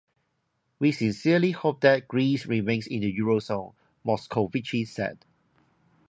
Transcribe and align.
"We 0.79 0.93
sincerely 0.93 1.51
hope 1.51 1.81
that 1.81 2.07
Greece 2.07 2.47
remains 2.47 2.87
in 2.87 3.01
the 3.01 3.15
eurozone", 3.19 3.75
Moscovici 4.03 4.87
said. 4.87 5.19